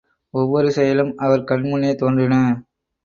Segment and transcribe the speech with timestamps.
[0.33, 2.35] ஒவ்வொரு செயலும் அவர் கண் முன்னே தோன்றின.